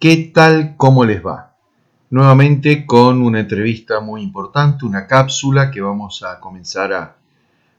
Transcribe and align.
¿Qué 0.00 0.30
tal? 0.32 0.76
¿Cómo 0.76 1.04
les 1.04 1.26
va? 1.26 1.56
Nuevamente 2.10 2.86
con 2.86 3.20
una 3.20 3.40
entrevista 3.40 3.98
muy 3.98 4.22
importante, 4.22 4.86
una 4.86 5.08
cápsula 5.08 5.72
que 5.72 5.80
vamos 5.80 6.22
a 6.22 6.38
comenzar 6.38 7.16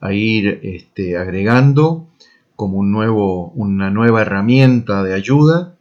a, 0.00 0.12
ir 0.12 0.60
este, 0.62 1.16
agregando 1.16 2.06
como 2.54 2.78
un 2.78 2.92
nuevo, 2.92 3.48
una 3.56 3.90
nueva 3.90 4.22
herramienta 4.22 5.02
de 5.02 5.12
ayuda. 5.12 5.74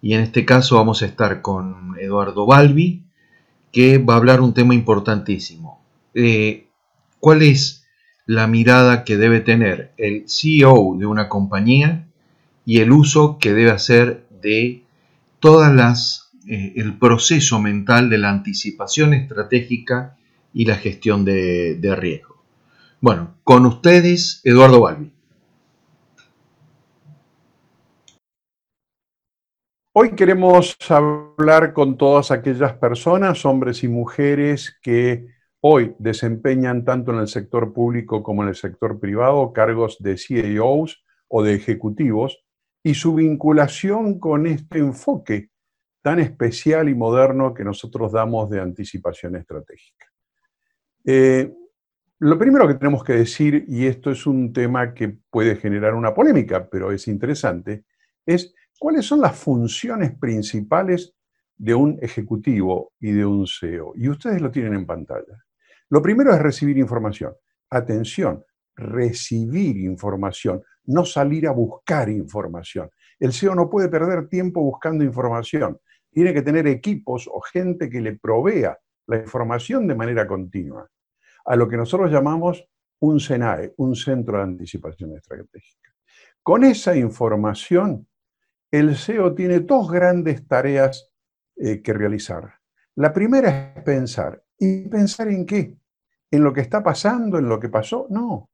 Y 0.00 0.14
en 0.14 0.20
este 0.20 0.44
caso 0.44 0.76
vamos 0.76 1.02
a 1.02 1.06
estar 1.06 1.42
con 1.42 1.96
Eduardo 1.98 2.46
Balbi, 2.46 3.02
que 3.72 3.98
va 3.98 4.14
a 4.14 4.18
hablar 4.18 4.42
un 4.42 4.54
tema 4.54 4.72
importantísimo. 4.72 5.80
Eh, 6.14 6.68
¿Cuál 7.18 7.42
es 7.42 7.84
la 8.24 8.46
mirada 8.46 9.02
que 9.02 9.16
debe 9.16 9.40
tener 9.40 9.92
el 9.96 10.28
CEO 10.28 10.94
de 10.96 11.06
una 11.06 11.28
compañía 11.28 12.06
y 12.64 12.78
el 12.78 12.92
uso 12.92 13.38
que 13.40 13.52
debe 13.52 13.72
hacer 13.72 14.28
de 14.40 14.85
todas 15.46 15.72
las 15.72 16.32
eh, 16.48 16.72
el 16.74 16.98
proceso 16.98 17.60
mental 17.60 18.10
de 18.10 18.18
la 18.18 18.30
anticipación 18.30 19.14
estratégica 19.14 20.16
y 20.52 20.64
la 20.64 20.74
gestión 20.74 21.24
de, 21.24 21.76
de 21.76 21.94
riesgo. 21.94 22.42
Bueno, 23.00 23.36
con 23.44 23.64
ustedes, 23.64 24.40
Eduardo 24.42 24.80
Balbi. 24.80 25.12
Hoy 29.92 30.16
queremos 30.16 30.76
hablar 30.88 31.72
con 31.72 31.96
todas 31.96 32.32
aquellas 32.32 32.72
personas, 32.72 33.46
hombres 33.46 33.84
y 33.84 33.88
mujeres, 33.88 34.76
que 34.82 35.28
hoy 35.60 35.94
desempeñan 36.00 36.84
tanto 36.84 37.12
en 37.12 37.20
el 37.20 37.28
sector 37.28 37.72
público 37.72 38.24
como 38.24 38.42
en 38.42 38.48
el 38.48 38.56
sector 38.56 38.98
privado 38.98 39.52
cargos 39.52 39.98
de 40.00 40.18
CEOs 40.18 41.04
o 41.28 41.44
de 41.44 41.54
ejecutivos 41.54 42.45
y 42.86 42.94
su 42.94 43.16
vinculación 43.16 44.20
con 44.20 44.46
este 44.46 44.78
enfoque 44.78 45.50
tan 46.02 46.20
especial 46.20 46.88
y 46.88 46.94
moderno 46.94 47.52
que 47.52 47.64
nosotros 47.64 48.12
damos 48.12 48.48
de 48.48 48.60
anticipación 48.60 49.34
estratégica. 49.34 50.06
Eh, 51.04 51.52
lo 52.20 52.38
primero 52.38 52.68
que 52.68 52.74
tenemos 52.74 53.02
que 53.02 53.14
decir, 53.14 53.64
y 53.66 53.86
esto 53.86 54.12
es 54.12 54.24
un 54.24 54.52
tema 54.52 54.94
que 54.94 55.18
puede 55.28 55.56
generar 55.56 55.94
una 55.94 56.14
polémica, 56.14 56.68
pero 56.70 56.92
es 56.92 57.08
interesante, 57.08 57.86
es 58.24 58.54
cuáles 58.78 59.04
son 59.04 59.20
las 59.20 59.36
funciones 59.36 60.16
principales 60.16 61.12
de 61.56 61.74
un 61.74 61.98
ejecutivo 62.00 62.92
y 63.00 63.10
de 63.10 63.26
un 63.26 63.48
CEO. 63.48 63.94
Y 63.96 64.08
ustedes 64.08 64.40
lo 64.40 64.52
tienen 64.52 64.74
en 64.74 64.86
pantalla. 64.86 65.44
Lo 65.88 66.00
primero 66.00 66.32
es 66.32 66.40
recibir 66.40 66.78
información. 66.78 67.34
Atención, 67.68 68.44
recibir 68.76 69.76
información, 69.78 70.62
no 70.86 71.04
salir 71.04 71.46
a 71.46 71.52
buscar 71.52 72.08
información. 72.08 72.90
El 73.18 73.32
CEO 73.32 73.54
no 73.54 73.68
puede 73.68 73.88
perder 73.88 74.28
tiempo 74.28 74.60
buscando 74.60 75.04
información 75.04 75.78
tiene 76.16 76.32
que 76.32 76.40
tener 76.40 76.66
equipos 76.66 77.28
o 77.30 77.42
gente 77.42 77.90
que 77.90 78.00
le 78.00 78.16
provea 78.16 78.78
la 79.06 79.18
información 79.18 79.86
de 79.86 79.94
manera 79.94 80.26
continua, 80.26 80.90
a 81.44 81.56
lo 81.56 81.68
que 81.68 81.76
nosotros 81.76 82.10
llamamos 82.10 82.66
un 83.00 83.20
SENAE, 83.20 83.74
un 83.76 83.94
Centro 83.94 84.38
de 84.38 84.44
Anticipación 84.44 85.14
Estratégica. 85.14 85.90
Con 86.42 86.64
esa 86.64 86.96
información, 86.96 88.08
el 88.70 88.96
SEO 88.96 89.34
tiene 89.34 89.60
dos 89.60 89.92
grandes 89.92 90.48
tareas 90.48 91.12
eh, 91.54 91.82
que 91.82 91.92
realizar. 91.92 92.50
La 92.94 93.12
primera 93.12 93.74
es 93.76 93.82
pensar. 93.82 94.42
¿Y 94.58 94.88
pensar 94.88 95.28
en 95.28 95.44
qué? 95.44 95.76
¿En 96.30 96.42
lo 96.42 96.50
que 96.54 96.62
está 96.62 96.82
pasando? 96.82 97.36
¿En 97.36 97.46
lo 97.46 97.60
que 97.60 97.68
pasó? 97.68 98.06
No. 98.08 98.48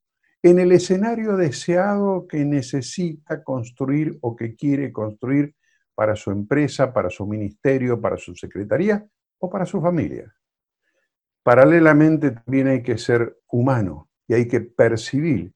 En 0.44 0.58
el 0.58 0.72
escenario 0.72 1.36
deseado 1.36 2.26
que 2.26 2.44
necesita 2.44 3.44
construir 3.44 4.18
o 4.22 4.34
que 4.34 4.56
quiere 4.56 4.92
construir 4.92 5.54
para 5.94 6.16
su 6.16 6.32
empresa, 6.32 6.92
para 6.92 7.10
su 7.10 7.26
ministerio, 7.26 8.00
para 8.00 8.16
su 8.16 8.34
secretaría 8.34 9.06
o 9.38 9.48
para 9.48 9.64
su 9.64 9.80
familia. 9.80 10.34
Paralelamente 11.44 12.32
también 12.32 12.68
hay 12.68 12.82
que 12.82 12.98
ser 12.98 13.38
humano 13.48 14.08
y 14.26 14.34
hay 14.34 14.48
que 14.48 14.60
percibir 14.60 15.52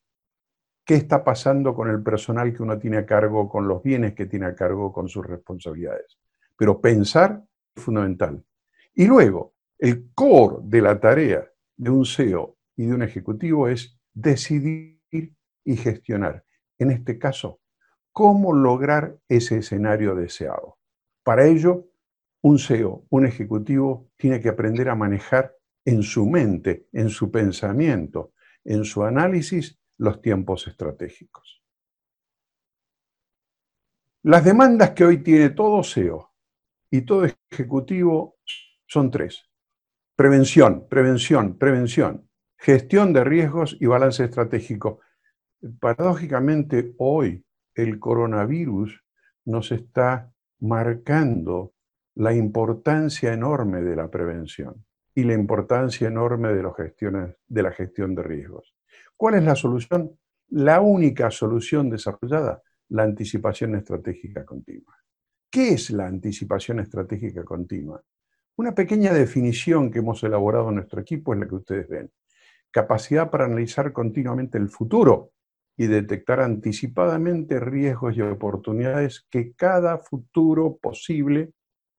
qué 0.84 0.94
está 0.94 1.24
pasando 1.24 1.74
con 1.74 1.90
el 1.90 2.00
personal 2.02 2.54
que 2.54 2.62
uno 2.62 2.78
tiene 2.78 2.98
a 2.98 3.06
cargo, 3.06 3.48
con 3.48 3.66
los 3.66 3.82
bienes 3.82 4.14
que 4.14 4.26
tiene 4.26 4.46
a 4.46 4.54
cargo, 4.54 4.92
con 4.92 5.08
sus 5.08 5.26
responsabilidades. 5.26 6.16
Pero 6.56 6.80
pensar 6.80 7.42
es 7.74 7.82
fundamental. 7.82 8.44
Y 8.94 9.06
luego, 9.06 9.54
el 9.78 10.12
core 10.14 10.58
de 10.62 10.80
la 10.80 11.00
tarea 11.00 11.44
de 11.76 11.90
un 11.90 12.06
CEO 12.06 12.56
y 12.76 12.86
de 12.86 12.94
un 12.94 13.02
ejecutivo 13.02 13.68
es 13.68 13.95
decidir 14.16 14.98
y 15.64 15.76
gestionar. 15.76 16.44
En 16.78 16.90
este 16.90 17.18
caso, 17.18 17.60
cómo 18.12 18.54
lograr 18.54 19.18
ese 19.28 19.58
escenario 19.58 20.14
deseado. 20.14 20.78
Para 21.22 21.46
ello, 21.46 21.90
un 22.40 22.58
CEO, 22.58 23.04
un 23.10 23.26
ejecutivo, 23.26 24.10
tiene 24.16 24.40
que 24.40 24.48
aprender 24.48 24.88
a 24.88 24.94
manejar 24.94 25.54
en 25.84 26.02
su 26.02 26.26
mente, 26.26 26.88
en 26.92 27.10
su 27.10 27.30
pensamiento, 27.30 28.32
en 28.64 28.84
su 28.84 29.04
análisis, 29.04 29.78
los 29.98 30.20
tiempos 30.22 30.66
estratégicos. 30.66 31.62
Las 34.22 34.44
demandas 34.44 34.90
que 34.90 35.04
hoy 35.04 35.22
tiene 35.22 35.50
todo 35.50 35.82
CEO 35.84 36.32
y 36.90 37.02
todo 37.02 37.26
ejecutivo 37.50 38.38
son 38.86 39.10
tres. 39.10 39.48
Prevención, 40.16 40.88
prevención, 40.88 41.58
prevención, 41.58 42.28
gestión 42.56 43.12
de 43.12 43.24
riesgos 43.24 43.76
y 43.80 43.86
balance 43.86 44.24
estratégico. 44.24 45.00
Paradójicamente, 45.80 46.94
hoy 46.98 47.44
el 47.74 47.98
coronavirus 47.98 49.02
nos 49.44 49.72
está 49.72 50.32
marcando 50.60 51.74
la 52.14 52.34
importancia 52.34 53.32
enorme 53.32 53.82
de 53.82 53.94
la 53.94 54.10
prevención 54.10 54.84
y 55.14 55.24
la 55.24 55.34
importancia 55.34 56.08
enorme 56.08 56.52
de, 56.52 56.62
la 56.62 57.72
gestión 57.72 58.14
de 58.14 58.22
riesgos. 58.22 58.74
¿Cuál 59.16 59.36
es 59.36 59.44
la 59.44 59.54
solución? 59.54 60.18
La 60.48 60.80
única 60.80 61.30
solución 61.30 61.90
desarrollada, 61.90 62.62
la 62.88 63.02
anticipación 63.02 63.74
estratégica 63.74 64.44
continua. 64.44 64.94
¿Qué 65.50 65.70
es 65.70 65.90
la 65.90 66.06
anticipación 66.06 66.80
estratégica 66.80 67.44
continua? 67.44 68.02
Una 68.56 68.74
pequeña 68.74 69.12
definición 69.12 69.90
que 69.90 69.98
hemos 69.98 70.22
elaborado 70.22 70.68
en 70.68 70.76
nuestro 70.76 71.00
equipo 71.00 71.34
es 71.34 71.40
la 71.40 71.48
que 71.48 71.54
ustedes 71.54 71.88
ven. 71.88 72.10
Capacidad 72.76 73.30
para 73.30 73.46
analizar 73.46 73.90
continuamente 73.94 74.58
el 74.58 74.68
futuro 74.68 75.32
y 75.78 75.86
detectar 75.86 76.40
anticipadamente 76.40 77.58
riesgos 77.58 78.14
y 78.14 78.20
oportunidades 78.20 79.26
que 79.30 79.54
cada 79.54 79.96
futuro 79.96 80.76
posible 80.76 81.54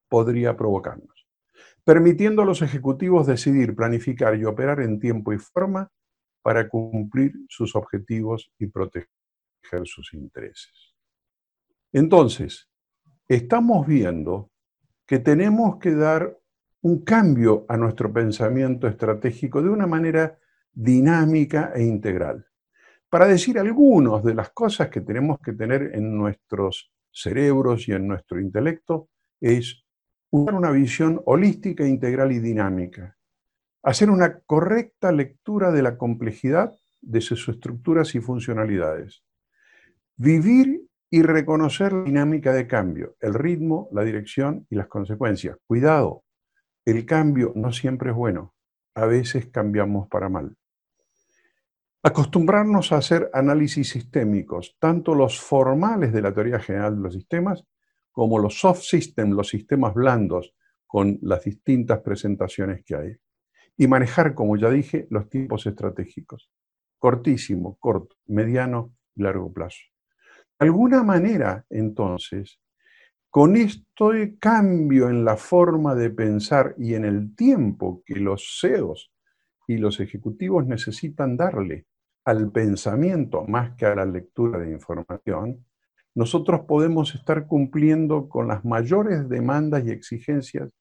podría 0.07 0.55
provocarnos, 0.55 1.25
permitiendo 1.83 2.43
a 2.43 2.45
los 2.45 2.61
ejecutivos 2.61 3.25
decidir, 3.25 3.75
planificar 3.75 4.37
y 4.37 4.45
operar 4.45 4.79
en 4.81 4.99
tiempo 4.99 5.33
y 5.33 5.39
forma 5.39 5.89
para 6.43 6.69
cumplir 6.69 7.33
sus 7.49 7.75
objetivos 7.75 8.51
y 8.59 8.67
proteger 8.67 9.07
sus 9.85 10.13
intereses. 10.13 10.93
Entonces, 11.91 12.69
estamos 13.27 13.87
viendo 13.87 14.51
que 15.07 15.17
tenemos 15.17 15.79
que 15.79 15.95
dar 15.95 16.37
un 16.81 17.03
cambio 17.03 17.65
a 17.67 17.77
nuestro 17.77 18.13
pensamiento 18.13 18.87
estratégico 18.87 19.63
de 19.63 19.69
una 19.69 19.87
manera 19.87 20.37
dinámica 20.77 21.71
e 21.75 21.83
integral 21.83 22.47
para 23.09 23.27
decir 23.27 23.57
algunas 23.57 24.23
de 24.23 24.33
las 24.33 24.49
cosas 24.49 24.89
que 24.89 25.01
tenemos 25.01 25.39
que 25.39 25.53
tener 25.53 25.91
en 25.93 26.17
nuestros 26.17 26.91
cerebros 27.11 27.87
y 27.87 27.93
en 27.93 28.07
nuestro 28.07 28.39
intelecto, 28.39 29.09
es 29.39 29.83
usar 30.29 30.55
una 30.55 30.71
visión 30.71 31.21
holística, 31.25 31.87
integral 31.87 32.31
y 32.31 32.39
dinámica. 32.39 33.17
Hacer 33.83 34.09
una 34.09 34.39
correcta 34.39 35.11
lectura 35.11 35.71
de 35.71 35.81
la 35.81 35.97
complejidad 35.97 36.73
de 37.01 37.21
sus 37.21 37.47
estructuras 37.47 38.13
y 38.15 38.19
funcionalidades. 38.19 39.23
Vivir 40.17 40.81
y 41.09 41.21
reconocer 41.21 41.93
la 41.93 42.03
dinámica 42.03 42.51
de 42.51 42.67
cambio, 42.67 43.15
el 43.21 43.33
ritmo, 43.33 43.87
la 43.93 44.03
dirección 44.03 44.67
y 44.69 44.75
las 44.75 44.87
consecuencias. 44.87 45.57
Cuidado, 45.65 46.23
el 46.83 47.05
cambio 47.05 47.53
no 47.55 47.71
siempre 47.71 48.09
es 48.09 48.15
bueno. 48.15 48.53
A 48.95 49.05
veces 49.05 49.47
cambiamos 49.47 50.09
para 50.09 50.27
mal. 50.27 50.57
Acostumbrarnos 52.03 52.91
a 52.91 52.97
hacer 52.97 53.29
análisis 53.33 53.89
sistémicos, 53.89 54.77
tanto 54.79 55.15
los 55.15 55.39
formales 55.39 56.13
de 56.13 56.21
la 56.21 56.33
teoría 56.33 56.59
general 56.59 56.95
de 56.95 57.01
los 57.01 57.13
sistemas, 57.13 57.65
como 58.11 58.39
los 58.39 58.59
soft 58.59 58.81
systems, 58.81 59.35
los 59.35 59.49
sistemas 59.49 59.93
blandos, 59.93 60.53
con 60.85 61.19
las 61.21 61.43
distintas 61.43 61.99
presentaciones 61.99 62.83
que 62.85 62.95
hay. 62.95 63.15
Y 63.75 63.87
manejar, 63.87 64.33
como 64.33 64.57
ya 64.57 64.69
dije, 64.69 65.07
los 65.09 65.29
tiempos 65.29 65.65
estratégicos. 65.65 66.49
Cortísimo, 66.97 67.77
corto, 67.79 68.15
mediano 68.27 68.95
largo 69.15 69.51
plazo. 69.51 69.81
De 70.59 70.65
alguna 70.65 71.03
manera, 71.03 71.65
entonces, 71.69 72.59
con 73.29 73.55
este 73.55 74.37
cambio 74.39 75.09
en 75.09 75.25
la 75.25 75.35
forma 75.35 75.93
de 75.93 76.09
pensar 76.09 76.73
y 76.77 76.95
en 76.95 77.05
el 77.05 77.35
tiempo 77.35 78.01
que 78.05 78.15
los 78.15 78.57
CEOs 78.59 79.11
y 79.67 79.77
los 79.77 79.99
ejecutivos 79.99 80.65
necesitan 80.65 81.35
darle 81.37 81.85
al 82.25 82.51
pensamiento 82.51 83.43
más 83.45 83.75
que 83.75 83.85
a 83.85 83.95
la 83.95 84.05
lectura 84.05 84.59
de 84.59 84.71
información, 84.71 85.65
nosotros 86.15 86.61
podemos 86.67 87.13
estar 87.13 87.45
cumpliendo 87.45 88.27
con 88.27 88.47
las 88.47 88.65
mayores 88.65 89.29
demandas 89.29 89.85
y 89.85 89.91
exigencias 89.91 90.71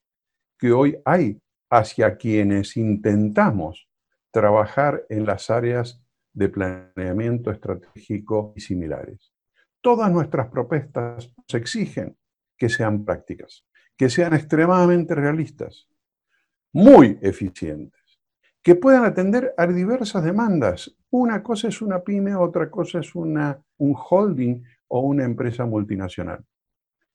que 0.59 0.73
hoy 0.73 0.97
hay 1.05 1.39
hacia 1.69 2.17
quienes 2.17 2.77
intentamos 2.77 3.89
trabajar 4.31 5.05
en 5.09 5.27
las 5.27 5.51
áreas 5.51 6.03
de 6.33 6.49
planeamiento 6.49 7.51
estratégico 7.51 8.53
y 8.57 8.61
similares. 8.61 9.33
Todas 9.81 10.11
nuestras 10.11 10.49
propuestas 10.49 11.33
nos 11.37 11.55
exigen 11.55 12.17
que 12.57 12.69
sean 12.69 13.05
prácticas, 13.05 13.67
que 13.97 14.09
sean 14.11 14.35
extremadamente 14.35 15.15
realistas, 15.15 15.89
muy 16.73 17.19
eficientes, 17.23 18.06
que 18.67 18.75
puedan 18.75 19.05
atender 19.05 19.55
a 19.57 19.65
diversas 19.69 20.25
demandas. 20.25 20.93
Una 21.11 21.41
cosa 21.41 21.69
es 21.69 21.81
una 21.81 22.03
pyme, 22.03 22.35
otra 22.35 22.69
cosa 22.69 22.99
es 22.99 23.15
una, 23.15 23.63
un 23.79 23.95
holding 23.97 24.61
o 24.89 25.03
una 25.03 25.23
empresa 25.23 25.65
multinacional. 25.65 26.45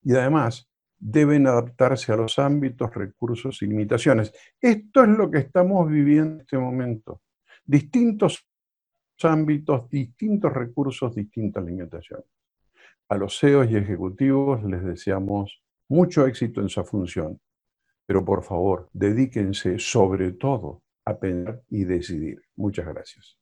Y 0.01 0.13
además, 0.15 0.69
deben 0.97 1.47
adaptarse 1.47 2.13
a 2.13 2.15
los 2.15 2.39
ámbitos, 2.39 2.95
recursos 2.95 3.61
y 3.63 3.67
limitaciones. 3.67 4.31
Esto 4.61 5.03
es 5.03 5.09
lo 5.09 5.29
que 5.29 5.39
estamos 5.39 5.89
viviendo 5.89 6.35
en 6.35 6.39
este 6.39 6.57
momento. 6.57 7.19
Distintos 7.65 8.47
ámbitos, 9.21 9.89
distintos 9.89 10.53
recursos, 10.53 11.13
distintas 11.13 11.65
limitaciones. 11.65 12.27
A 13.09 13.17
los 13.17 13.37
CEOs 13.37 13.69
y 13.69 13.75
ejecutivos 13.75 14.63
les 14.63 14.85
deseamos 14.85 15.61
mucho 15.89 16.25
éxito 16.25 16.61
en 16.61 16.69
su 16.69 16.81
función, 16.85 17.41
pero 18.05 18.23
por 18.23 18.41
favor, 18.41 18.89
dedíquense 18.93 19.79
sobre 19.79 20.31
todo 20.31 20.80
a 21.05 21.19
pensar 21.19 21.63
y 21.69 21.85
decidir. 21.85 22.41
Muchas 22.55 22.87
gracias. 22.87 23.40